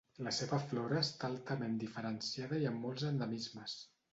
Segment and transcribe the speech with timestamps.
[0.27, 3.79] La seva flora està altament diferenciada i amb molts endemismes.